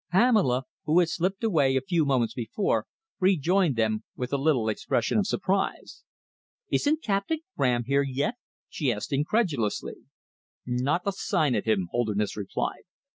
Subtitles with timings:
[0.11, 2.87] Pamela, who had slipped away a few moments before,
[3.19, 6.03] rejoined them with a little expression of surprise.
[6.71, 8.33] "Isn't Captain Graham here yet?"
[8.67, 9.97] she asked incredulously.
[10.65, 12.85] "Not a sign of him," Holderness replied.